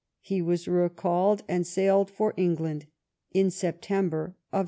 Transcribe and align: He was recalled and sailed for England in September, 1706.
He 0.21 0.41
was 0.41 0.67
recalled 0.67 1.43
and 1.47 1.67
sailed 1.67 2.09
for 2.09 2.33
England 2.35 2.87
in 3.33 3.51
September, 3.51 4.35
1706. 4.49 4.57